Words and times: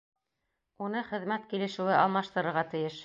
Уны 0.85 1.03
хеҙмәт 1.11 1.45
килешеүе 1.51 1.95
алмаштырырға 1.99 2.65
тейеш. 2.73 2.99